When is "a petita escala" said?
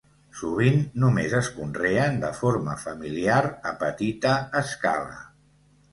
3.45-5.25